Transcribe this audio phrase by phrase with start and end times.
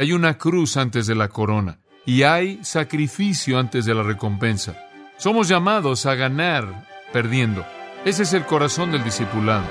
[0.00, 4.76] Hay una cruz antes de la corona y hay sacrificio antes de la recompensa.
[5.16, 7.66] Somos llamados a ganar perdiendo.
[8.04, 9.64] Ese es el corazón del discipulado.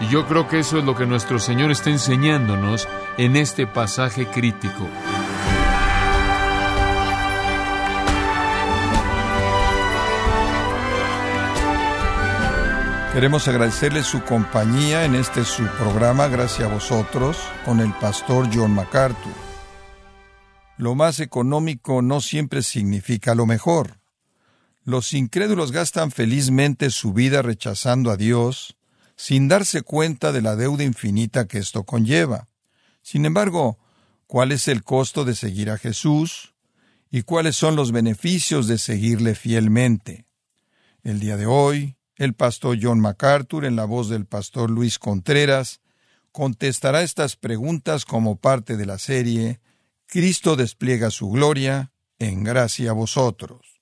[0.00, 4.26] Y yo creo que eso es lo que nuestro Señor está enseñándonos en este pasaje
[4.26, 4.88] crítico.
[13.12, 18.74] Queremos agradecerle su compañía en este su programa, gracias a vosotros, con el pastor John
[18.74, 19.49] MacArthur.
[20.80, 24.00] Lo más económico no siempre significa lo mejor.
[24.82, 28.78] Los incrédulos gastan felizmente su vida rechazando a Dios,
[29.14, 32.48] sin darse cuenta de la deuda infinita que esto conlleva.
[33.02, 33.78] Sin embargo,
[34.26, 36.54] ¿cuál es el costo de seguir a Jesús?
[37.10, 40.24] ¿Y cuáles son los beneficios de seguirle fielmente?
[41.02, 45.82] El día de hoy, el pastor John MacArthur, en la voz del pastor Luis Contreras,
[46.32, 49.60] contestará estas preguntas como parte de la serie
[50.10, 53.80] Cristo despliega su gloria en gracia a vosotros.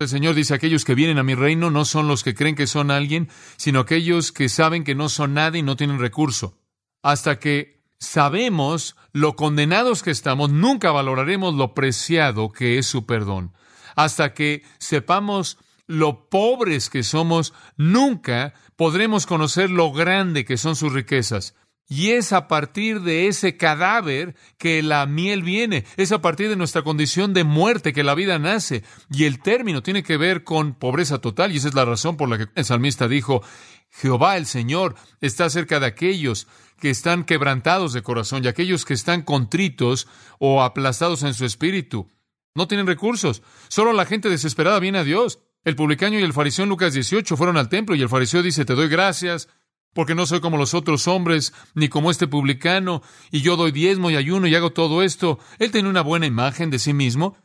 [0.00, 2.66] El Señor dice, aquellos que vienen a mi reino no son los que creen que
[2.66, 6.58] son alguien, sino aquellos que saben que no son nada y no tienen recurso.
[7.00, 13.52] Hasta que sabemos lo condenados que estamos, nunca valoraremos lo preciado que es su perdón.
[13.94, 20.92] Hasta que sepamos lo pobres que somos, nunca podremos conocer lo grande que son sus
[20.92, 21.54] riquezas.
[21.90, 26.56] Y es a partir de ese cadáver que la miel viene, es a partir de
[26.56, 28.84] nuestra condición de muerte que la vida nace.
[29.10, 32.28] Y el término tiene que ver con pobreza total, y esa es la razón por
[32.28, 33.42] la que el salmista dijo,
[33.90, 36.46] Jehová el Señor está cerca de aquellos
[36.78, 40.08] que están quebrantados de corazón y aquellos que están contritos
[40.38, 42.10] o aplastados en su espíritu.
[42.54, 43.42] No tienen recursos.
[43.68, 45.40] Solo la gente desesperada viene a Dios.
[45.64, 48.64] El publicano y el fariseo en Lucas 18 fueron al templo y el fariseo dice,
[48.64, 49.48] te doy gracias
[49.94, 54.10] porque no soy como los otros hombres, ni como este publicano, y yo doy diezmo
[54.10, 55.38] y ayuno y hago todo esto.
[55.58, 57.36] Él tiene una buena imagen de sí mismo.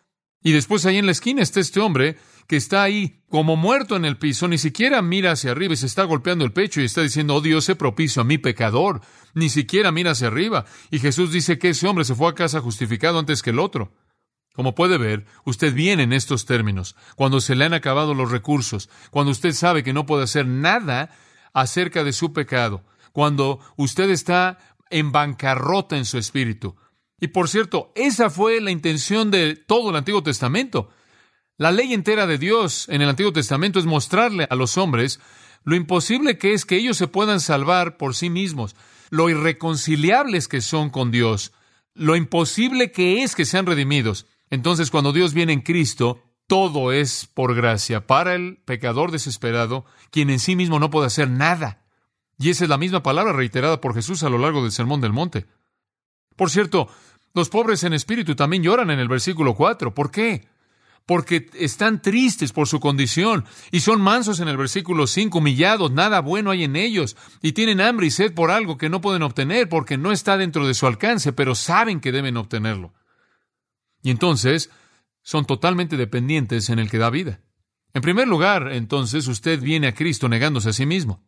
[0.44, 4.06] Y después ahí en la esquina está este hombre que está ahí como muerto en
[4.06, 7.02] el piso, ni siquiera mira hacia arriba y se está golpeando el pecho y está
[7.02, 9.02] diciendo, oh Dios, sé propicio a mi pecador.
[9.34, 10.66] Ni siquiera mira hacia arriba.
[10.92, 13.94] Y Jesús dice que ese hombre se fue a casa justificado antes que el otro.
[14.54, 18.88] Como puede ver, usted viene en estos términos, cuando se le han acabado los recursos,
[19.10, 21.10] cuando usted sabe que no puede hacer nada
[21.54, 24.58] acerca de su pecado, cuando usted está
[24.90, 26.76] en bancarrota en su espíritu.
[27.20, 30.90] Y por cierto, esa fue la intención de todo el Antiguo Testamento.
[31.58, 35.20] La ley entera de Dios en el Antiguo Testamento es mostrarle a los hombres
[35.64, 38.76] lo imposible que es que ellos se puedan salvar por sí mismos,
[39.10, 41.54] lo irreconciliables que son con Dios,
[41.94, 44.26] lo imposible que es que sean redimidos.
[44.50, 46.22] Entonces, cuando Dios viene en Cristo,
[46.54, 51.28] todo es por gracia para el pecador desesperado, quien en sí mismo no puede hacer
[51.28, 51.82] nada.
[52.38, 55.14] Y esa es la misma palabra reiterada por Jesús a lo largo del Sermón del
[55.14, 55.48] Monte.
[56.36, 56.90] Por cierto,
[57.34, 59.96] los pobres en espíritu también lloran en el versículo 4.
[59.96, 60.48] ¿Por qué?
[61.08, 66.20] Porque están tristes por su condición y son mansos en el versículo 5, humillados, nada
[66.20, 69.70] bueno hay en ellos y tienen hambre y sed por algo que no pueden obtener
[69.70, 72.94] porque no está dentro de su alcance, pero saben que deben obtenerlo.
[74.04, 74.70] Y entonces
[75.24, 77.42] son totalmente dependientes en el que da vida.
[77.94, 81.24] En primer lugar, entonces, usted viene a Cristo negándose a sí mismo.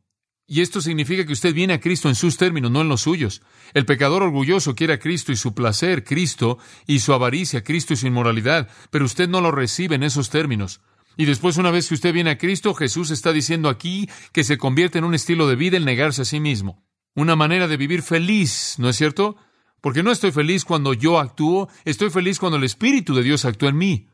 [0.47, 3.41] Y esto significa que usted viene a Cristo en sus términos, no en los suyos.
[3.73, 7.97] El pecador orgulloso quiere a Cristo y su placer, Cristo y su avaricia, Cristo y
[7.97, 10.81] su inmoralidad, pero usted no lo recibe en esos términos.
[11.17, 14.57] Y después, una vez que usted viene a Cristo, Jesús está diciendo aquí que se
[14.57, 16.83] convierte en un estilo de vida el negarse a sí mismo.
[17.15, 19.37] Una manera de vivir feliz, ¿no es cierto?
[19.81, 23.69] Porque no estoy feliz cuando yo actúo, estoy feliz cuando el Espíritu de Dios actúa
[23.69, 24.09] en mí.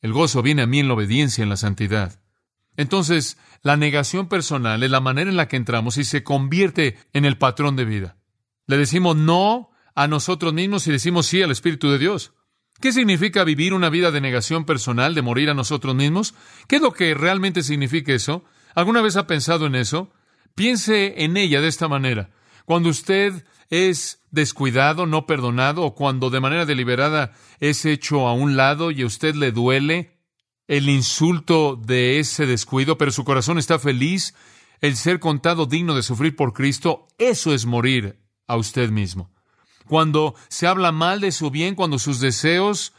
[0.00, 2.20] El gozo viene a mí en la obediencia, en la santidad.
[2.76, 7.24] Entonces, la negación personal es la manera en la que entramos y se convierte en
[7.24, 8.16] el patrón de vida.
[8.66, 12.32] Le decimos no a nosotros mismos y decimos sí al Espíritu de Dios.
[12.80, 16.34] ¿Qué significa vivir una vida de negación personal, de morir a nosotros mismos?
[16.66, 18.44] ¿Qué es lo que realmente significa eso?
[18.74, 20.10] ¿Alguna vez ha pensado en eso?
[20.54, 22.30] Piense en ella de esta manera.
[22.64, 28.56] Cuando usted es descuidado, no perdonado, o cuando de manera deliberada es hecho a un
[28.56, 30.18] lado y a usted le duele
[30.66, 34.34] el insulto de ese descuido, pero su corazón está feliz,
[34.80, 39.30] el ser contado digno de sufrir por Cristo, eso es morir a usted mismo.
[39.86, 42.92] Cuando se habla mal de su bien, cuando sus deseos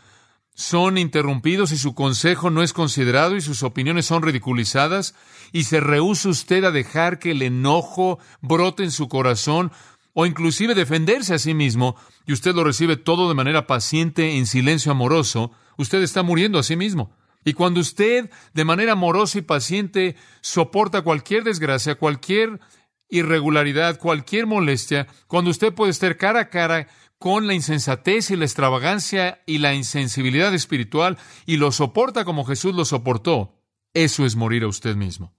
[0.53, 5.15] son interrumpidos y su consejo no es considerado y sus opiniones son ridiculizadas,
[5.51, 9.71] y se rehúsa usted a dejar que el enojo brote en su corazón,
[10.15, 14.47] o inclusive defenderse a sí mismo, y usted lo recibe todo de manera paciente, en
[14.47, 17.11] silencio amoroso, usted está muriendo a sí mismo.
[17.43, 22.61] Y cuando usted, de manera amorosa y paciente, soporta cualquier desgracia, cualquier
[23.09, 26.87] irregularidad, cualquier molestia, cuando usted puede estar cara a cara
[27.19, 32.73] con la insensatez y la extravagancia y la insensibilidad espiritual y lo soporta como Jesús
[32.73, 33.61] lo soportó,
[33.93, 35.34] eso es morir a usted mismo.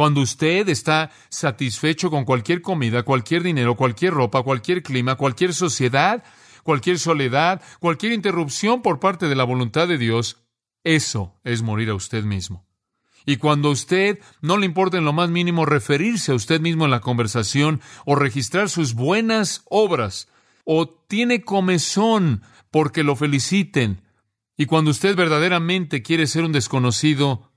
[0.00, 6.24] Cuando usted está satisfecho con cualquier comida, cualquier dinero, cualquier ropa, cualquier clima, cualquier sociedad,
[6.62, 10.42] cualquier soledad, cualquier interrupción por parte de la voluntad de Dios,
[10.84, 12.66] eso es morir a usted mismo.
[13.26, 16.86] Y cuando a usted no le importa en lo más mínimo referirse a usted mismo
[16.86, 20.28] en la conversación o registrar sus buenas obras,
[20.64, 24.00] o tiene comezón porque lo feliciten,
[24.56, 27.52] y cuando usted verdaderamente quiere ser un desconocido,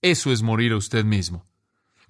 [0.00, 1.51] eso es morir a usted mismo.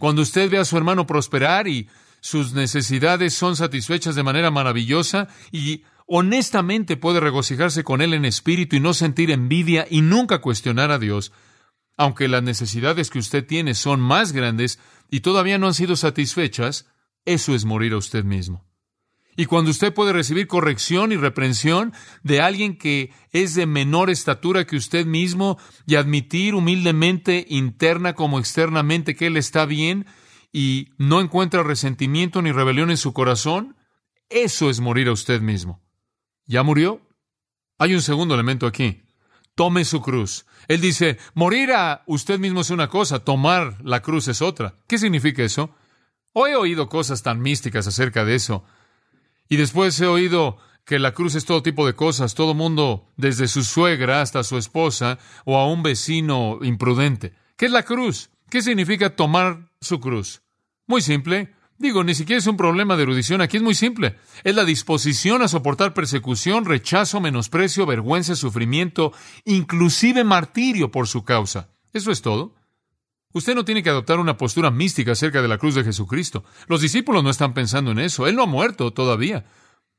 [0.03, 1.89] Cuando usted ve a su hermano prosperar y
[2.19, 8.75] sus necesidades son satisfechas de manera maravillosa y honestamente puede regocijarse con él en espíritu
[8.75, 11.31] y no sentir envidia y nunca cuestionar a Dios,
[11.97, 16.89] aunque las necesidades que usted tiene son más grandes y todavía no han sido satisfechas,
[17.25, 18.65] eso es morir a usted mismo.
[19.37, 24.67] Y cuando usted puede recibir corrección y reprensión de alguien que es de menor estatura
[24.67, 30.07] que usted mismo y admitir humildemente, interna como externamente, que él está bien
[30.53, 33.77] y no encuentra resentimiento ni rebelión en su corazón,
[34.29, 35.83] eso es morir a usted mismo.
[36.47, 37.01] ¿Ya murió?
[37.79, 39.03] Hay un segundo elemento aquí.
[39.55, 40.47] Tome su cruz.
[40.69, 44.77] Él dice, morir a usted mismo es una cosa, tomar la cruz es otra.
[44.87, 45.75] ¿Qué significa eso?
[46.33, 48.65] Hoy he oído cosas tan místicas acerca de eso.
[49.53, 50.57] Y después he oído
[50.87, 54.57] que la cruz es todo tipo de cosas, todo mundo, desde su suegra hasta su
[54.57, 57.35] esposa o a un vecino imprudente.
[57.59, 58.31] ¿Qué es la cruz?
[58.49, 60.41] ¿Qué significa tomar su cruz?
[60.87, 61.53] Muy simple.
[61.77, 64.17] Digo, ni siquiera es un problema de erudición, aquí es muy simple.
[64.43, 69.13] Es la disposición a soportar persecución, rechazo, menosprecio, vergüenza, sufrimiento,
[69.45, 71.69] inclusive martirio por su causa.
[71.93, 72.55] Eso es todo.
[73.33, 76.45] Usted no tiene que adoptar una postura mística acerca de la cruz de Jesucristo.
[76.69, 78.27] Los discípulos no están pensando en eso.
[78.27, 79.47] Él no ha muerto todavía.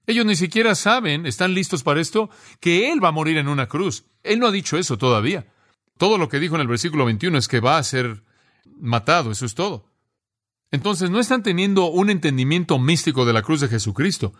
[0.05, 3.67] Ellos ni siquiera saben, están listos para esto, que Él va a morir en una
[3.67, 4.05] cruz.
[4.21, 5.47] Él no ha dicho eso todavía.
[5.97, 8.23] Todo lo que dijo en el versículo 21 es que va a ser
[8.77, 9.89] matado, eso es todo.
[10.71, 14.33] Entonces no están teniendo un entendimiento místico de la cruz de Jesucristo.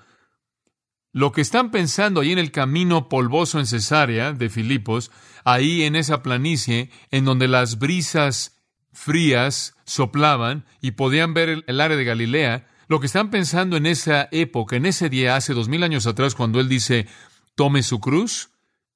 [1.11, 5.11] Lo que están pensando ahí en el camino polvoso en Cesarea de Filipos,
[5.45, 8.52] ahí en esa planicie, en donde las brisas
[8.93, 14.29] frías soplaban y podían ver el, área de Galilea, lo que están pensando en esa
[14.31, 17.07] época, en ese día, hace dos mil años atrás, cuando él dice,
[17.55, 18.51] tome su cruz,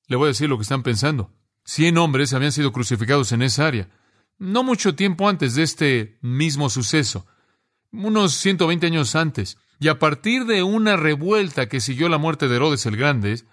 [0.07, 1.31] le voy a decir lo que están pensando.
[1.63, 3.89] Cien hombres habían sido crucificados en esa área.
[4.38, 7.25] No mucho tiempo antes de este mismo suceso,
[7.91, 12.55] unos 120 años antes, y a partir de una revuelta que siguió la muerte de
[12.55, 13.44] Herodes el Grande,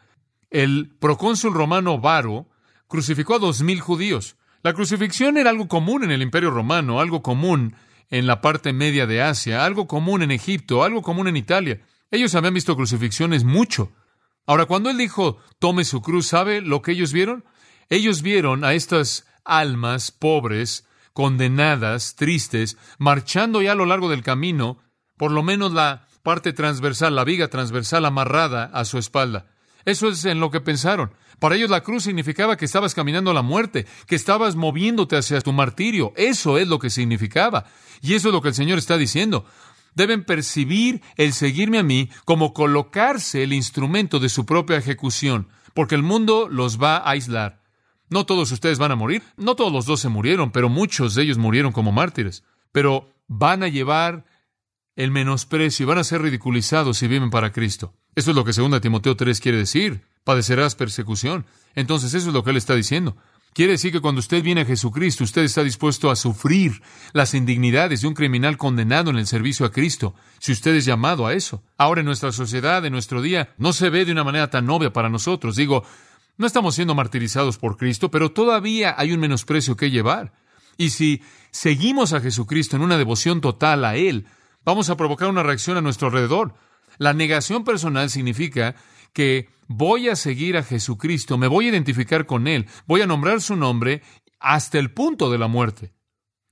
[0.50, 2.48] el procónsul romano Varo
[2.86, 4.36] crucificó a dos mil judíos.
[4.64, 7.76] La crucifixión era algo común en el Imperio Romano, algo común
[8.08, 11.82] en la parte media de Asia, algo común en Egipto, algo común en Italia.
[12.10, 13.92] Ellos habían visto crucifixiones mucho.
[14.46, 17.44] Ahora, cuando él dijo, tome su cruz, ¿sabe lo que ellos vieron?
[17.90, 24.78] Ellos vieron a estas almas pobres, condenadas, tristes, marchando ya a lo largo del camino,
[25.18, 29.44] por lo menos la parte transversal, la viga transversal amarrada a su espalda.
[29.84, 31.12] Eso es en lo que pensaron.
[31.38, 35.40] Para ellos la cruz significaba que estabas caminando a la muerte, que estabas moviéndote hacia
[35.40, 36.12] tu martirio.
[36.16, 37.66] Eso es lo que significaba.
[38.00, 39.44] Y eso es lo que el Señor está diciendo.
[39.94, 45.94] Deben percibir el seguirme a mí como colocarse el instrumento de su propia ejecución, porque
[45.94, 47.62] el mundo los va a aislar.
[48.10, 51.22] No todos ustedes van a morir, no todos los dos se murieron, pero muchos de
[51.22, 52.42] ellos murieron como mártires.
[52.72, 54.24] Pero van a llevar
[54.96, 57.92] el menosprecio y van a ser ridiculizados si viven para Cristo.
[58.14, 60.02] Eso es lo que 2 Timoteo 3 quiere decir.
[60.24, 61.44] Padecerás persecución.
[61.74, 63.16] Entonces eso es lo que él está diciendo.
[63.54, 66.82] Quiere decir que cuando usted viene a Jesucristo, usted está dispuesto a sufrir
[67.12, 71.24] las indignidades de un criminal condenado en el servicio a Cristo, si usted es llamado
[71.24, 71.62] a eso.
[71.78, 74.92] Ahora en nuestra sociedad, en nuestro día, no se ve de una manera tan obvia
[74.92, 75.54] para nosotros.
[75.54, 75.84] Digo,
[76.36, 80.32] no estamos siendo martirizados por Cristo, pero todavía hay un menosprecio que llevar.
[80.76, 81.22] Y si
[81.52, 84.26] seguimos a Jesucristo en una devoción total a Él,
[84.64, 86.54] vamos a provocar una reacción a nuestro alrededor.
[86.98, 88.74] La negación personal significa
[89.12, 93.40] que voy a seguir a Jesucristo, me voy a identificar con Él, voy a nombrar
[93.40, 94.02] su nombre
[94.40, 95.92] hasta el punto de la muerte.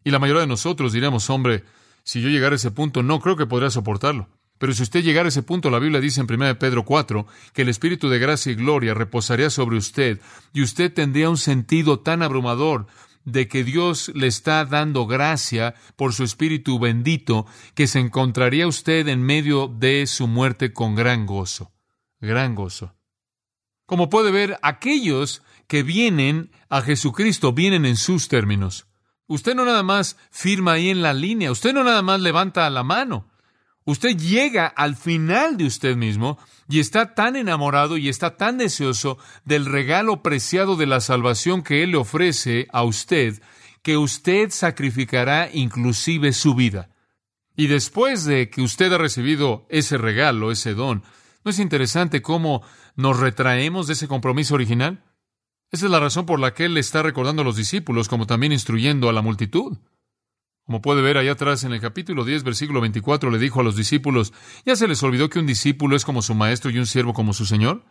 [0.05, 1.65] Y la mayoría de nosotros diremos, hombre,
[2.05, 4.29] si yo llegara a ese punto, no creo que podría soportarlo.
[4.59, 7.63] Pero si usted llegara a ese punto, la Biblia dice en 1 Pedro 4 que
[7.63, 10.21] el Espíritu de gracia y gloria reposaría sobre usted
[10.53, 12.87] y usted tendría un sentido tan abrumador
[13.25, 19.09] de que Dios le está dando gracia por su Espíritu bendito, que se encontraría usted
[19.09, 21.73] en medio de su muerte con gran gozo,
[22.21, 22.95] gran gozo.
[23.87, 28.87] Como puede ver, aquellos que vienen a Jesucristo vienen en sus términos.
[29.27, 32.83] Usted no nada más firma ahí en la línea, usted no nada más levanta la
[32.83, 33.32] mano.
[33.85, 39.19] Usted llega al final de usted mismo y está tan enamorado y está tan deseoso
[39.45, 43.43] del regalo preciado de la salvación que Él le ofrece a usted,
[43.83, 46.91] que usted sacrificará inclusive su vida.
[47.57, 51.03] Y después de que usted ha recibido ese regalo, ese don,
[51.45, 52.63] ¿no es interesante cómo
[52.95, 55.05] nos retraemos de ese compromiso original?
[55.73, 58.27] Esa es la razón por la que Él le está recordando a los discípulos, como
[58.27, 59.79] también instruyendo a la multitud.
[60.65, 63.77] Como puede ver allá atrás en el capítulo 10, versículo 24, le dijo a los
[63.77, 64.33] discípulos,
[64.65, 67.33] ¿ya se les olvidó que un discípulo es como su maestro y un siervo como
[67.33, 67.85] su señor?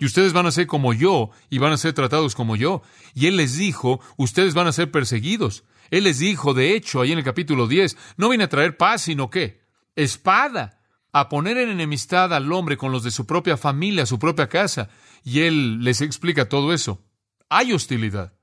[0.00, 2.82] Y ustedes van a ser como yo y van a ser tratados como yo.
[3.14, 5.64] Y él les dijo, ustedes van a ser perseguidos.
[5.90, 9.02] Él les dijo, de hecho, ahí en el capítulo 10, no viene a traer paz,
[9.02, 9.60] sino qué?
[9.96, 10.80] Espada.
[11.12, 14.88] A poner en enemistad al hombre con los de su propia familia, su propia casa.
[15.24, 17.02] Y él les explica todo eso.
[17.48, 18.37] Hay hostilidad.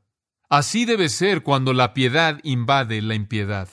[0.49, 3.69] Así debe ser cuando la piedad invade la impiedad.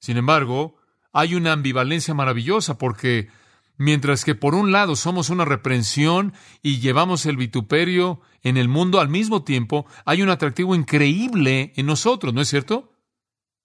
[0.00, 0.76] Sin embargo,
[1.12, 3.28] hay una ambivalencia maravillosa porque
[3.76, 9.00] mientras que por un lado somos una reprensión y llevamos el vituperio en el mundo,
[9.00, 12.92] al mismo tiempo hay un atractivo increíble en nosotros, ¿no es cierto?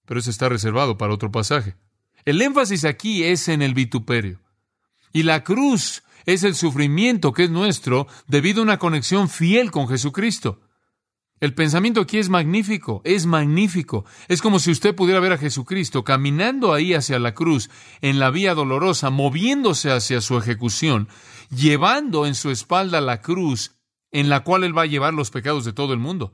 [0.05, 1.75] Pero eso está reservado para otro pasaje.
[2.25, 4.39] El énfasis aquí es en el vituperio.
[5.11, 9.87] Y la cruz es el sufrimiento que es nuestro debido a una conexión fiel con
[9.87, 10.61] Jesucristo.
[11.43, 14.05] El pensamiento aquí es magnífico, es magnífico.
[14.29, 17.69] Es como si usted pudiera ver a Jesucristo caminando ahí hacia la cruz,
[17.99, 21.09] en la vía dolorosa, moviéndose hacia su ejecución,
[21.49, 23.75] llevando en su espalda la cruz
[24.09, 26.31] en la cual Él va a llevar los pecados de todo el mundo.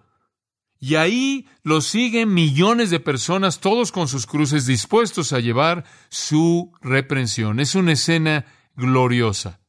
[0.79, 6.71] Y ahí lo siguen millones de personas, todos con sus cruces dispuestos a llevar su
[6.81, 7.59] reprensión.
[7.59, 9.59] Es una escena gloriosa.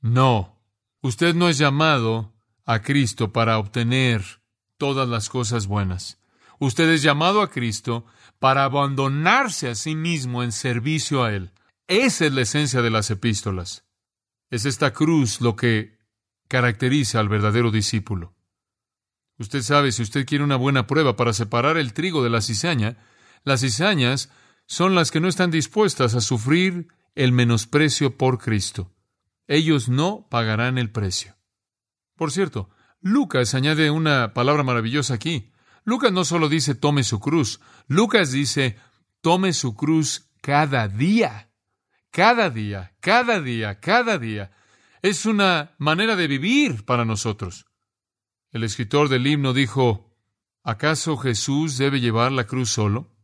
[0.00, 0.58] No,
[1.02, 2.32] usted no es llamado
[2.64, 4.42] a Cristo para obtener
[4.78, 6.18] todas las cosas buenas.
[6.58, 8.06] Usted es llamado a Cristo
[8.38, 11.52] para abandonarse a sí mismo en servicio a Él.
[11.86, 13.84] Esa es la esencia de las epístolas.
[14.50, 15.98] Es esta cruz lo que
[16.48, 18.34] caracteriza al verdadero discípulo.
[19.38, 22.96] Usted sabe, si usted quiere una buena prueba para separar el trigo de la cizaña,
[23.42, 24.30] las cizañas
[24.66, 28.92] son las que no están dispuestas a sufrir el menosprecio por Cristo.
[29.46, 31.36] Ellos no pagarán el precio.
[32.16, 32.70] Por cierto,
[33.04, 35.52] Lucas añade una palabra maravillosa aquí.
[35.84, 38.78] Lucas no solo dice tome su cruz, Lucas dice
[39.20, 41.50] tome su cruz cada día.
[42.10, 44.52] Cada día, cada día, cada día.
[45.02, 47.66] Es una manera de vivir para nosotros.
[48.52, 50.16] El escritor del himno dijo,
[50.62, 53.14] ¿acaso Jesús debe llevar la cruz solo?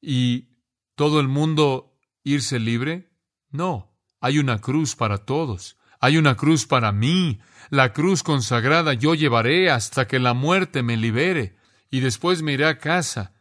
[0.00, 0.62] ¿Y
[0.94, 3.10] todo el mundo irse libre?
[3.50, 5.77] No, hay una cruz para todos.
[6.00, 7.40] Hay una cruz para mí.
[7.70, 11.56] La cruz consagrada yo llevaré hasta que la muerte me libere,
[11.90, 13.32] y después me iré a casa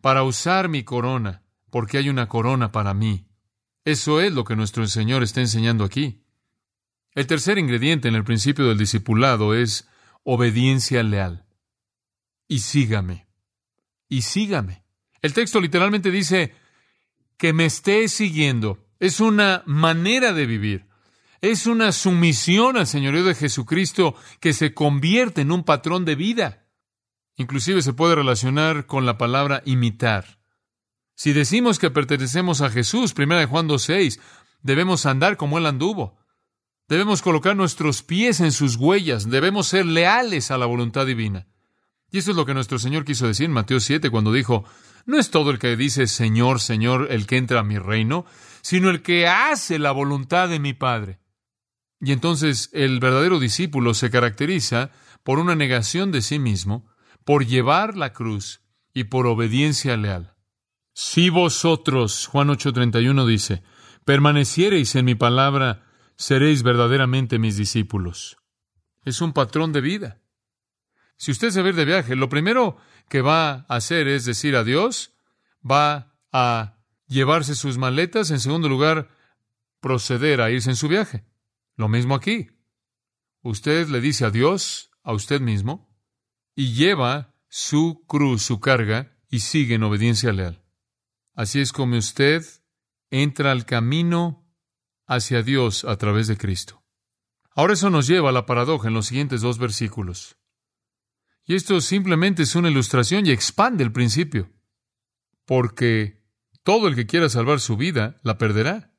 [0.00, 3.26] para usar mi corona, porque hay una corona para mí.
[3.84, 6.22] Eso es lo que nuestro Señor está enseñando aquí.
[7.14, 9.88] El tercer ingrediente en el principio del discipulado es
[10.22, 11.46] obediencia leal.
[12.48, 13.26] Y sígame.
[14.08, 14.84] Y sígame.
[15.22, 16.54] El texto literalmente dice
[17.36, 18.84] que me esté siguiendo.
[18.98, 20.86] Es una manera de vivir.
[21.40, 26.66] Es una sumisión al señorío de Jesucristo que se convierte en un patrón de vida.
[27.36, 30.38] Inclusive se puede relacionar con la palabra imitar.
[31.14, 34.20] Si decimos que pertenecemos a Jesús, 1 Juan 2.6,
[34.62, 36.18] debemos andar como Él anduvo.
[36.88, 41.48] Debemos colocar nuestros pies en sus huellas, debemos ser leales a la voluntad divina.
[42.10, 44.64] Y eso es lo que nuestro Señor quiso decir en Mateo 7 cuando dijo,
[45.04, 48.24] no es todo el que dice Señor, Señor el que entra a mi reino,
[48.62, 51.18] sino el que hace la voluntad de mi Padre.
[52.00, 54.90] Y entonces el verdadero discípulo se caracteriza
[55.22, 56.86] por una negación de sí mismo,
[57.24, 58.60] por llevar la cruz
[58.92, 60.34] y por obediencia leal.
[60.92, 63.62] Si vosotros, Juan 8:31 dice,
[64.04, 65.84] permaneciereis en mi palabra,
[66.16, 68.38] seréis verdaderamente mis discípulos.
[69.04, 70.20] Es un patrón de vida.
[71.16, 72.76] Si usted se ve de viaje, lo primero
[73.08, 75.12] que va a hacer es decir adiós,
[75.68, 79.08] va a llevarse sus maletas, en segundo lugar,
[79.80, 81.24] proceder a irse en su viaje.
[81.76, 82.48] Lo mismo aquí.
[83.42, 85.94] Usted le dice adiós a usted mismo
[86.54, 90.64] y lleva su cruz, su carga, y sigue en obediencia leal.
[91.34, 92.44] Así es como usted
[93.10, 94.46] entra al camino
[95.06, 96.82] hacia Dios a través de Cristo.
[97.54, 100.36] Ahora eso nos lleva a la paradoja en los siguientes dos versículos.
[101.44, 104.50] Y esto simplemente es una ilustración y expande el principio.
[105.44, 106.24] Porque
[106.64, 108.92] todo el que quiera salvar su vida, la perderá.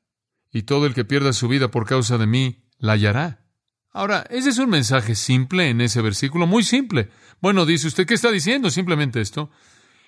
[0.50, 3.44] Y todo el que pierda su vida por causa de mí, la hallará.
[3.92, 7.10] Ahora, ese es un mensaje simple en ese versículo, muy simple.
[7.40, 8.70] Bueno, dice usted, ¿qué está diciendo?
[8.70, 9.50] Simplemente esto.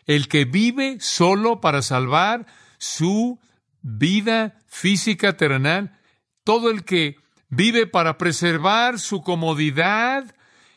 [0.06, 2.46] El que vive solo para salvar
[2.78, 3.40] su
[3.82, 5.98] vida física terrenal,
[6.44, 7.16] todo el que
[7.48, 10.34] vive para preservar su comodidad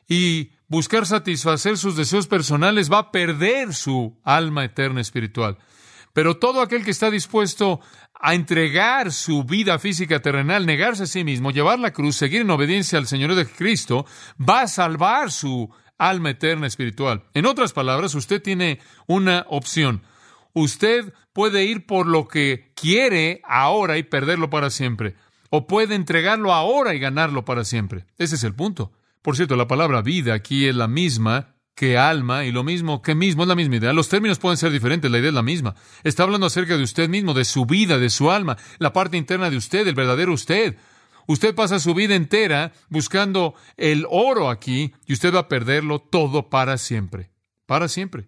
[0.07, 5.57] y buscar satisfacer sus deseos personales va a perder su alma eterna espiritual.
[6.13, 7.81] Pero todo aquel que está dispuesto
[8.13, 12.51] a entregar su vida física terrenal, negarse a sí mismo, llevar la cruz, seguir en
[12.51, 14.05] obediencia al Señor de Cristo,
[14.39, 17.25] va a salvar su alma eterna espiritual.
[17.33, 20.03] En otras palabras, usted tiene una opción.
[20.53, 25.15] Usted puede ir por lo que quiere ahora y perderlo para siempre.
[25.49, 28.05] O puede entregarlo ahora y ganarlo para siempre.
[28.17, 28.91] Ese es el punto.
[29.21, 33.15] Por cierto, la palabra vida aquí es la misma que alma y lo mismo que
[33.15, 33.93] mismo es la misma idea.
[33.93, 35.75] Los términos pueden ser diferentes, la idea es la misma.
[36.03, 39.49] Está hablando acerca de usted mismo, de su vida, de su alma, la parte interna
[39.49, 40.77] de usted, el verdadero usted.
[41.25, 46.49] Usted pasa su vida entera buscando el oro aquí y usted va a perderlo todo
[46.49, 47.31] para siempre.
[47.65, 48.27] Para siempre.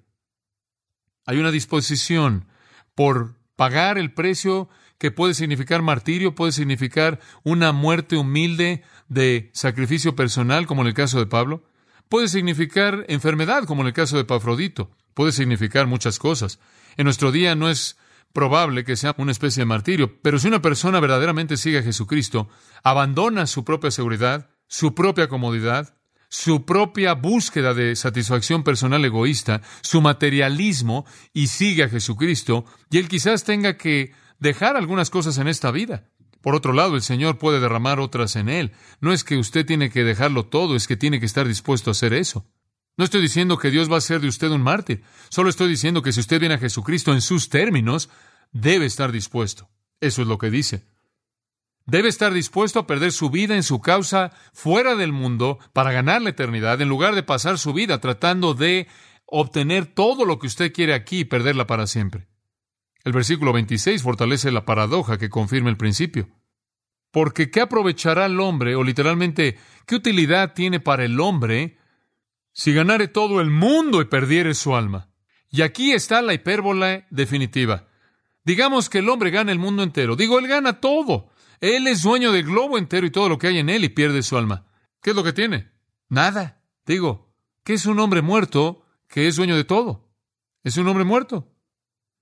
[1.25, 2.47] Hay una disposición
[2.93, 10.15] por pagar el precio que puede significar martirio, puede significar una muerte humilde de sacrificio
[10.15, 11.63] personal, como en el caso de Pablo.
[12.09, 14.91] Puede significar enfermedad, como en el caso de Pafrodito.
[15.13, 16.59] Puede significar muchas cosas.
[16.97, 17.97] En nuestro día no es
[18.33, 22.49] probable que sea una especie de martirio, pero si una persona verdaderamente sigue a Jesucristo,
[22.83, 25.95] abandona su propia seguridad, su propia comodidad,
[26.27, 33.07] su propia búsqueda de satisfacción personal egoísta, su materialismo y sigue a Jesucristo, y él
[33.07, 36.09] quizás tenga que dejar algunas cosas en esta vida.
[36.45, 38.71] Por otro lado, el Señor puede derramar otras en Él.
[39.01, 41.93] No es que usted tiene que dejarlo todo, es que tiene que estar dispuesto a
[41.93, 42.45] hacer eso.
[42.97, 45.01] No estoy diciendo que Dios va a hacer de usted un mártir.
[45.29, 48.11] Solo estoy diciendo que si usted viene a Jesucristo en sus términos,
[48.51, 49.71] debe estar dispuesto.
[50.01, 50.85] Eso es lo que dice.
[51.87, 56.21] Debe estar dispuesto a perder su vida en su causa fuera del mundo para ganar
[56.21, 58.87] la eternidad, en lugar de pasar su vida tratando de
[59.25, 62.27] obtener todo lo que usted quiere aquí y perderla para siempre.
[63.05, 66.27] El versículo 26 fortalece la paradoja que confirma el principio.
[67.11, 71.77] Porque ¿qué aprovechará el hombre, o literalmente, qué utilidad tiene para el hombre
[72.51, 75.11] si ganare todo el mundo y perdiere su alma?
[75.51, 77.87] Y aquí está la hipérbola definitiva.
[78.43, 80.15] Digamos que el hombre gana el mundo entero.
[80.15, 81.29] Digo, él gana todo.
[81.61, 84.23] Él es dueño del globo entero y todo lo que hay en él y pierde
[84.23, 84.65] su alma.
[85.01, 85.71] ¿Qué es lo que tiene?
[86.09, 86.63] Nada.
[86.87, 87.31] Digo,
[87.63, 90.09] ¿qué es un hombre muerto que es dueño de todo?
[90.63, 91.51] Es un hombre muerto.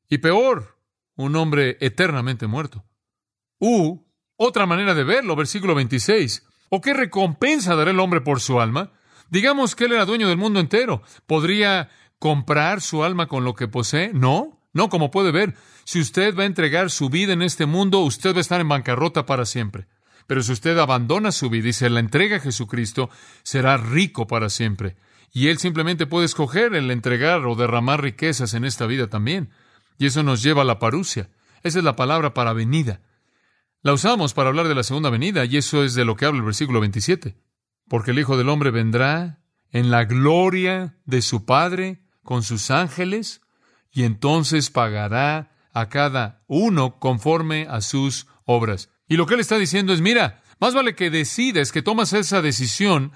[0.09, 0.72] Y peor,
[1.15, 2.85] un hombre eternamente muerto.
[3.59, 6.45] U, otra manera de verlo, versículo 26.
[6.69, 8.91] ¿O qué recompensa dará el hombre por su alma?
[9.29, 11.01] Digamos que él era dueño del mundo entero.
[11.27, 14.11] ¿Podría comprar su alma con lo que posee?
[14.13, 17.99] No, no, como puede ver, si usted va a entregar su vida en este mundo,
[17.99, 19.87] usted va a estar en bancarrota para siempre.
[20.25, 23.09] Pero si usted abandona su vida y se la entrega a Jesucristo,
[23.43, 24.95] será rico para siempre.
[25.31, 29.49] Y Él simplemente puede escoger el entregar o derramar riquezas en esta vida también.
[30.03, 31.29] Y eso nos lleva a la parucia.
[31.63, 32.99] Esa es la palabra para venida.
[33.83, 36.39] La usamos para hablar de la segunda venida, y eso es de lo que habla
[36.39, 37.37] el versículo 27.
[37.87, 39.39] Porque el Hijo del Hombre vendrá
[39.71, 43.39] en la gloria de su Padre con sus ángeles,
[43.93, 48.89] y entonces pagará a cada uno conforme a sus obras.
[49.07, 52.41] Y lo que él está diciendo es, mira, más vale que decides, que tomas esa
[52.41, 53.13] decisión,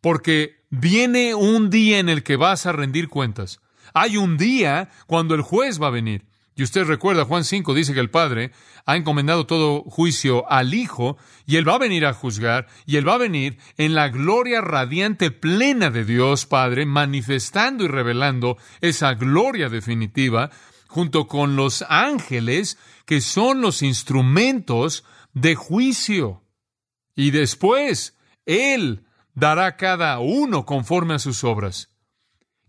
[0.00, 3.60] porque viene un día en el que vas a rendir cuentas.
[3.92, 6.29] Hay un día cuando el juez va a venir.
[6.60, 8.52] Y usted recuerda, Juan 5 dice que el Padre
[8.84, 13.08] ha encomendado todo juicio al Hijo, y Él va a venir a juzgar, y Él
[13.08, 19.14] va a venir en la gloria radiante plena de Dios Padre, manifestando y revelando esa
[19.14, 20.50] gloria definitiva,
[20.86, 26.42] junto con los ángeles, que son los instrumentos de juicio.
[27.16, 31.88] Y después, Él dará a cada uno conforme a sus obras.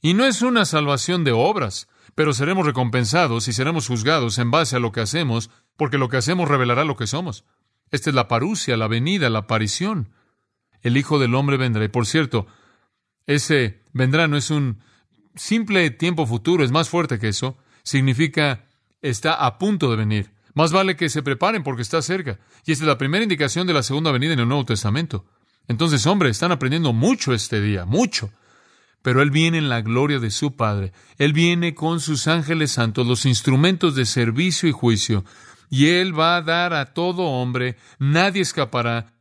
[0.01, 4.75] Y no es una salvación de obras, pero seremos recompensados y seremos juzgados en base
[4.75, 7.45] a lo que hacemos, porque lo que hacemos revelará lo que somos.
[7.89, 10.09] Esta es la parucia, la venida, la aparición.
[10.81, 11.83] El Hijo del Hombre vendrá.
[11.83, 12.47] Y por cierto,
[13.27, 14.79] ese vendrá no es un
[15.35, 17.57] simple tiempo futuro, es más fuerte que eso.
[17.83, 18.67] Significa
[19.01, 20.31] está a punto de venir.
[20.53, 22.39] Más vale que se preparen porque está cerca.
[22.65, 25.25] Y esta es la primera indicación de la segunda venida en el Nuevo Testamento.
[25.67, 28.31] Entonces, hombre, están aprendiendo mucho este día, mucho
[29.01, 30.93] pero Él viene en la gloria de su Padre.
[31.17, 35.25] Él viene con sus ángeles santos, los instrumentos de servicio y juicio,
[35.69, 39.13] y Él va a dar a todo hombre, nadie escapará.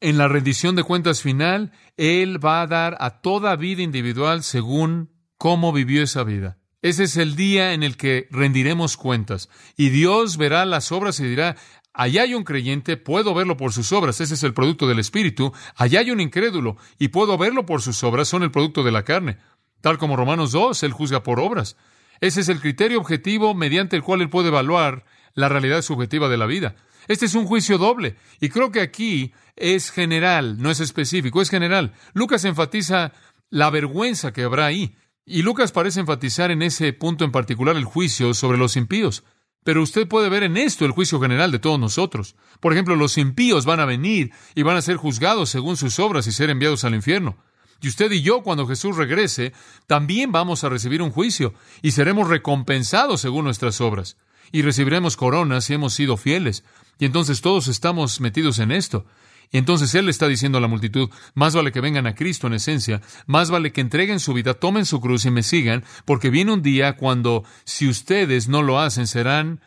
[0.00, 5.10] En la rendición de cuentas final, Él va a dar a toda vida individual según
[5.36, 6.56] cómo vivió esa vida.
[6.82, 11.24] Ese es el día en el que rendiremos cuentas, y Dios verá las obras y
[11.24, 11.56] dirá,
[12.00, 15.52] Allá hay un creyente, puedo verlo por sus obras, ese es el producto del Espíritu.
[15.76, 19.04] Allá hay un incrédulo, y puedo verlo por sus obras, son el producto de la
[19.04, 19.36] carne.
[19.82, 21.76] Tal como Romanos 2, él juzga por obras.
[22.22, 26.38] Ese es el criterio objetivo mediante el cual él puede evaluar la realidad subjetiva de
[26.38, 26.74] la vida.
[27.06, 31.50] Este es un juicio doble, y creo que aquí es general, no es específico, es
[31.50, 31.92] general.
[32.14, 33.12] Lucas enfatiza
[33.50, 37.84] la vergüenza que habrá ahí, y Lucas parece enfatizar en ese punto en particular el
[37.84, 39.22] juicio sobre los impíos.
[39.64, 42.34] Pero usted puede ver en esto el juicio general de todos nosotros.
[42.60, 46.26] Por ejemplo, los impíos van a venir y van a ser juzgados según sus obras
[46.26, 47.36] y ser enviados al infierno.
[47.82, 49.52] Y usted y yo, cuando Jesús regrese,
[49.86, 54.16] también vamos a recibir un juicio y seremos recompensados según nuestras obras.
[54.52, 56.64] Y recibiremos coronas si hemos sido fieles.
[56.98, 59.06] Y entonces todos estamos metidos en esto.
[59.50, 62.46] Y entonces Él le está diciendo a la multitud, más vale que vengan a Cristo
[62.46, 66.30] en esencia, más vale que entreguen su vida, tomen su cruz y me sigan, porque
[66.30, 69.60] viene un día cuando, si ustedes no lo hacen, serán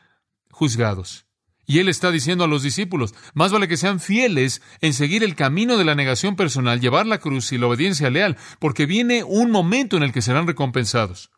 [0.50, 1.26] juzgados.
[1.66, 5.36] Y Él está diciendo a los discípulos, más vale que sean fieles en seguir el
[5.36, 9.52] camino de la negación personal, llevar la cruz y la obediencia leal, porque viene un
[9.52, 11.32] momento en el que serán recompensados.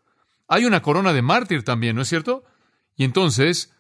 [0.48, 2.44] Hay una corona de mártir también, ¿no es cierto?
[2.96, 3.74] Y entonces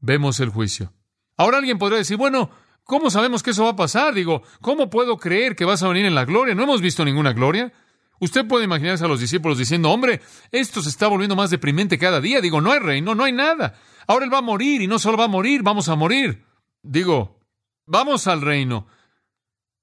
[0.00, 0.92] vemos el juicio.
[1.36, 2.50] Ahora alguien podría decir, bueno,
[2.90, 4.14] ¿cómo sabemos que eso va a pasar?
[4.14, 6.56] Digo, ¿cómo puedo creer que vas a venir en la gloria?
[6.56, 7.72] No hemos visto ninguna gloria.
[8.18, 12.20] Usted puede imaginarse a los discípulos diciendo, hombre, esto se está volviendo más deprimente cada
[12.20, 12.40] día.
[12.40, 13.78] Digo, no hay reino, no hay nada.
[14.08, 16.44] Ahora Él va a morir y no solo va a morir, vamos a morir.
[16.82, 17.38] Digo,
[17.86, 18.88] vamos al reino.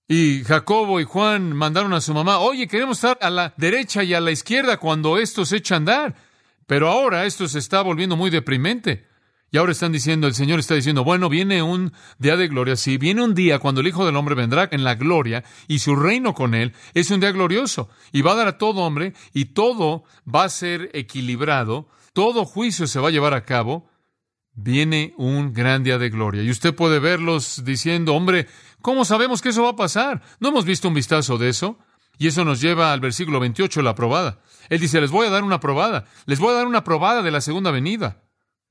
[0.09, 4.15] Y Jacobo y Juan mandaron a su mamá, oye, queremos estar a la derecha y
[4.15, 6.15] a la izquierda cuando esto se echa a andar.
[6.65, 9.06] Pero ahora esto se está volviendo muy deprimente.
[9.49, 12.97] Y ahora están diciendo, el Señor está diciendo, bueno, viene un día de gloria, sí,
[12.97, 16.33] viene un día cuando el Hijo del Hombre vendrá en la gloria y su reino
[16.33, 20.03] con él es un día glorioso y va a dar a todo hombre y todo
[20.27, 23.89] va a ser equilibrado, todo juicio se va a llevar a cabo
[24.57, 26.43] viene un gran día de gloria.
[26.43, 28.47] Y usted puede verlos diciendo, hombre,
[28.81, 30.21] ¿cómo sabemos que eso va a pasar?
[30.39, 31.77] ¿No hemos visto un vistazo de eso?
[32.17, 34.41] Y eso nos lleva al versículo 28, la probada.
[34.69, 37.31] Él dice, les voy a dar una probada, les voy a dar una probada de
[37.31, 38.23] la segunda venida.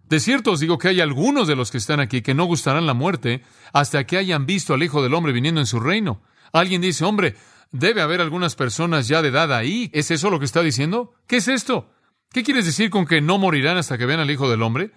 [0.08, 2.86] De cierto os digo que hay algunos de los que están aquí que no gustarán
[2.86, 3.42] la muerte
[3.72, 6.22] hasta que hayan visto al Hijo del Hombre viniendo en su reino.
[6.52, 7.34] Alguien dice, hombre,
[7.72, 9.90] debe haber algunas personas ya de edad ahí.
[9.92, 11.14] ¿Es eso lo que está diciendo?
[11.26, 11.90] ¿Qué es esto?
[12.32, 14.92] ¿Qué quieres decir con que no morirán hasta que vean al Hijo del Hombre?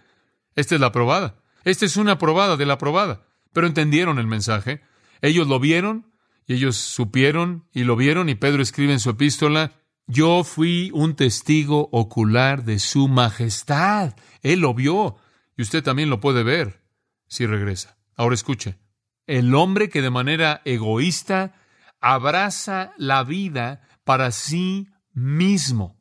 [0.55, 1.41] Esta es la probada.
[1.63, 3.25] Esta es una probada de la probada.
[3.51, 4.81] Pero entendieron el mensaje.
[5.21, 6.11] Ellos lo vieron
[6.45, 9.73] y ellos supieron y lo vieron y Pedro escribe en su epístola,
[10.09, 14.15] yo fui un testigo ocular de su majestad.
[14.41, 15.17] Él lo vio
[15.55, 16.81] y usted también lo puede ver
[17.27, 17.95] si regresa.
[18.15, 18.79] Ahora escuche.
[19.27, 21.53] El hombre que de manera egoísta
[22.01, 25.98] abraza la vida para sí mismo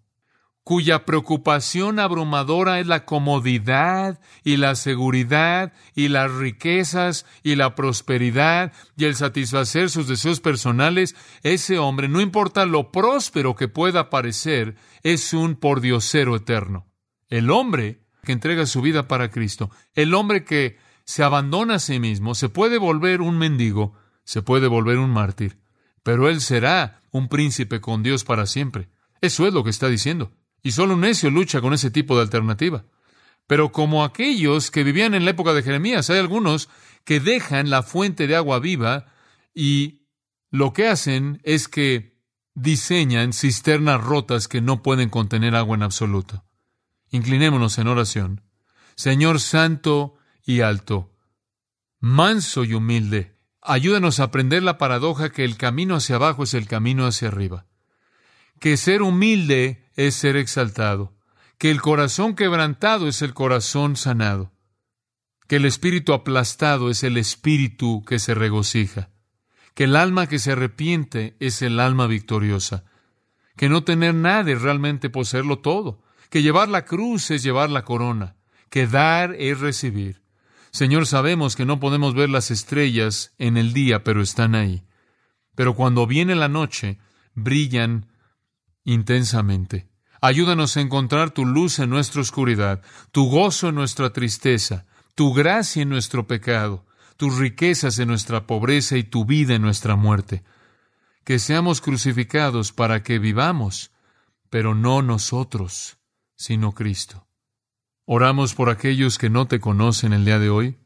[0.68, 8.74] cuya preocupación abrumadora es la comodidad y la seguridad y las riquezas y la prosperidad
[8.94, 14.76] y el satisfacer sus deseos personales, ese hombre, no importa lo próspero que pueda parecer,
[15.02, 16.87] es un pordiosero eterno.
[17.31, 20.76] El hombre que entrega su vida para Cristo, el hombre que
[21.07, 25.61] se abandona a sí mismo, se puede volver un mendigo, se puede volver un mártir,
[26.02, 28.90] pero él será un príncipe con Dios para siempre.
[29.22, 30.31] Eso es lo que está diciendo.
[30.62, 32.84] Y solo un necio lucha con ese tipo de alternativa.
[33.46, 36.68] Pero como aquellos que vivían en la época de Jeremías, hay algunos
[37.04, 39.06] que dejan la fuente de agua viva
[39.54, 40.02] y
[40.50, 42.18] lo que hacen es que
[42.54, 46.44] diseñan cisternas rotas que no pueden contener agua en absoluto.
[47.10, 48.42] Inclinémonos en oración.
[48.96, 51.14] Señor Santo y Alto,
[52.00, 56.66] manso y humilde, ayúdanos a aprender la paradoja que el camino hacia abajo es el
[56.66, 57.66] camino hacia arriba.
[58.60, 61.12] Que ser humilde es ser exaltado,
[61.58, 64.52] que el corazón quebrantado es el corazón sanado,
[65.48, 69.11] que el espíritu aplastado es el espíritu que se regocija,
[69.74, 72.84] que el alma que se arrepiente es el alma victoriosa,
[73.56, 77.84] que no tener nada es realmente poseerlo todo, que llevar la cruz es llevar la
[77.84, 78.37] corona,
[78.70, 80.22] que dar es recibir.
[80.70, 84.84] Señor, sabemos que no podemos ver las estrellas en el día, pero están ahí.
[85.56, 87.00] Pero cuando viene la noche,
[87.34, 88.06] brillan
[88.88, 89.87] intensamente.
[90.22, 92.81] Ayúdanos a encontrar tu luz en nuestra oscuridad,
[93.12, 96.87] tu gozo en nuestra tristeza, tu gracia en nuestro pecado,
[97.18, 100.42] tus riquezas en nuestra pobreza y tu vida en nuestra muerte.
[101.22, 103.92] Que seamos crucificados para que vivamos,
[104.48, 105.98] pero no nosotros,
[106.35, 107.27] sino Cristo.
[108.07, 110.79] Oramos por aquellos que no te conocen el día de hoy,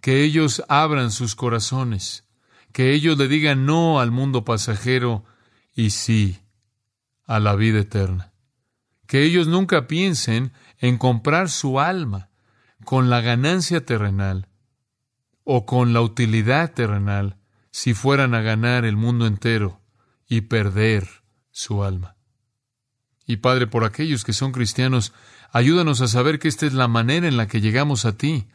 [0.00, 2.24] que ellos abran sus corazones,
[2.72, 5.26] que ellos le digan no al mundo pasajero
[5.74, 6.40] y sí
[7.28, 8.32] a la vida eterna.
[9.06, 12.30] Que ellos nunca piensen en comprar su alma
[12.84, 14.48] con la ganancia terrenal
[15.44, 17.36] o con la utilidad terrenal
[17.70, 19.80] si fueran a ganar el mundo entero
[20.26, 21.06] y perder
[21.50, 22.16] su alma.
[23.26, 25.12] Y Padre, por aquellos que son cristianos,
[25.52, 28.48] ayúdanos a saber que esta es la manera en la que llegamos a ti,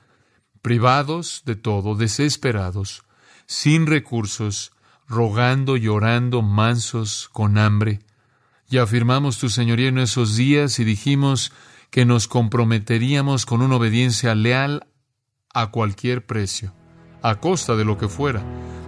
[0.64, 3.04] privados de todo, desesperados,
[3.46, 4.72] sin recursos,
[5.08, 8.00] rogando, llorando, mansos, con hambre.
[8.74, 11.52] Y afirmamos tu señoría en esos días y dijimos
[11.92, 14.88] que nos comprometeríamos con una obediencia leal
[15.54, 16.74] a cualquier precio,
[17.22, 18.42] a costa de lo que fuera.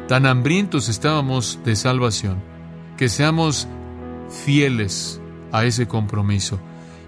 [0.07, 2.41] Tan hambrientos estábamos de salvación,
[2.97, 3.67] que seamos
[4.43, 5.21] fieles
[5.51, 6.59] a ese compromiso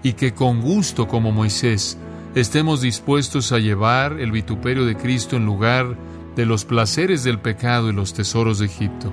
[0.03, 1.97] y que con gusto como Moisés
[2.35, 5.97] estemos dispuestos a llevar el vituperio de Cristo en lugar
[6.35, 9.11] de los placeres del pecado y los tesoros de Egipto.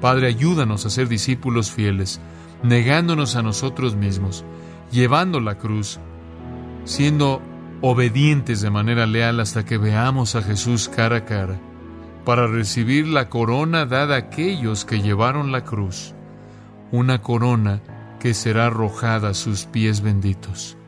[0.00, 2.22] Padre, ayúdanos a ser discípulos fieles,
[2.64, 4.44] negándonos a nosotros mismos,
[4.90, 6.00] llevando la cruz,
[6.84, 7.42] siendo
[7.82, 11.60] obedientes de manera leal hasta que veamos a Jesús cara a cara,
[12.24, 16.14] para recibir la corona dada a aquellos que llevaron la cruz,
[16.90, 17.82] una corona
[18.18, 20.78] que será arrojada a sus pies benditos.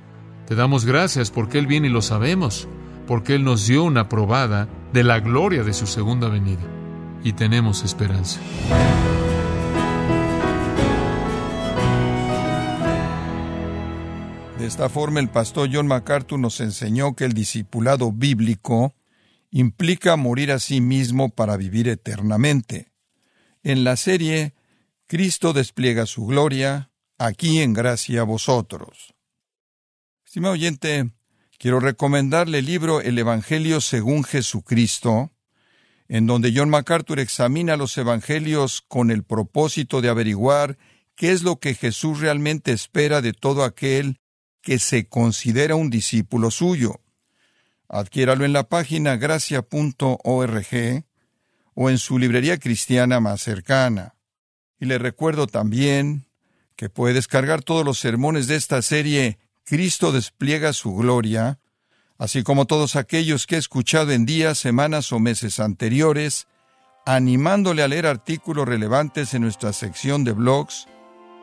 [0.46, 2.68] Te damos gracias porque Él viene y lo sabemos,
[3.06, 6.64] porque Él nos dio una probada de la gloria de su segunda venida,
[7.22, 8.40] y tenemos esperanza.
[14.58, 18.94] De esta forma, el pastor John MacArthur nos enseñó que el discipulado bíblico
[19.50, 22.90] implica morir a sí mismo para vivir eternamente.
[23.62, 24.54] En la serie,
[25.06, 29.14] Cristo despliega su gloria, aquí en gracia a vosotros.
[30.24, 31.10] Estimado oyente,
[31.58, 35.32] quiero recomendarle el libro El Evangelio según Jesucristo,
[36.08, 40.78] en donde John MacArthur examina los evangelios con el propósito de averiguar
[41.14, 44.18] qué es lo que Jesús realmente espera de todo aquel
[44.66, 47.00] que se considera un discípulo suyo.
[47.88, 51.04] Adquiéralo en la página gracia.org
[51.74, 54.16] o en su librería cristiana más cercana.
[54.80, 56.26] Y le recuerdo también
[56.74, 61.60] que puede descargar todos los sermones de esta serie Cristo despliega su gloria,
[62.18, 66.48] así como todos aquellos que he escuchado en días, semanas o meses anteriores,
[67.04, 70.88] animándole a leer artículos relevantes en nuestra sección de blogs,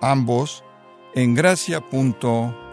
[0.02, 0.66] ambos
[1.16, 2.63] en gracia.org.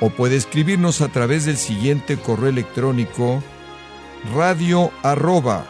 [0.00, 3.42] O puede escribirnos a través del siguiente correo electrónico
[4.34, 5.66] radio arroba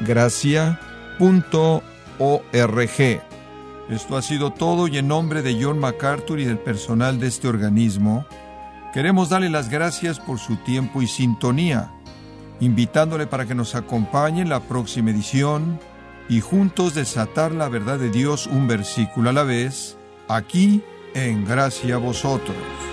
[0.00, 1.20] gracia.org.
[3.88, 7.46] Esto ha sido todo y en nombre de John MacArthur y del personal de este
[7.46, 8.26] organismo,
[8.92, 11.92] queremos darle las gracias por su tiempo y sintonía,
[12.58, 15.78] invitándole para que nos acompañe en la próxima edición
[16.28, 19.96] y juntos desatar la verdad de Dios un versículo a la vez,
[20.28, 20.82] aquí
[21.14, 22.85] en Gracia a Vosotros.